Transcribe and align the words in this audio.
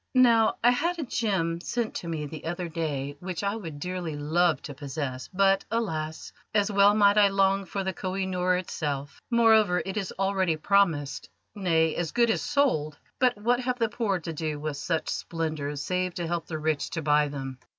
Now, 0.15 0.55
I 0.63 0.71
had 0.71 0.97
a 0.97 1.03
gem 1.03 1.61
sent 1.61 1.93
to 1.97 2.07
me 2.07 2.25
the 2.25 2.45
other 2.45 2.67
day 2.67 3.17
which 3.19 3.43
I 3.43 3.55
would 3.55 3.79
dearly 3.79 4.15
love 4.15 4.59
to 4.63 4.73
possess, 4.73 5.27
but, 5.31 5.63
alas! 5.69 6.33
as 6.55 6.71
well 6.71 6.95
might 6.95 7.19
I 7.19 7.27
long 7.27 7.65
for 7.65 7.83
the 7.83 7.93
Koh 7.93 8.15
i 8.15 8.25
Noor 8.25 8.55
itself. 8.57 9.21
Moreover, 9.29 9.79
it 9.85 9.97
is 9.97 10.11
already 10.17 10.55
promised 10.57 11.29
nay, 11.53 11.93
as 11.95 12.13
good 12.13 12.31
as 12.31 12.41
sold. 12.41 12.97
But 13.19 13.37
what 13.37 13.59
have 13.59 13.77
the 13.77 13.89
poor 13.89 14.17
to 14.17 14.33
do 14.33 14.59
with 14.59 14.77
such 14.77 15.07
splendours 15.07 15.83
save 15.83 16.15
to 16.15 16.25
help 16.25 16.47
the 16.47 16.57
rich 16.57 16.89
to 16.97 17.03
buy 17.03 17.27
them!" 17.27 17.59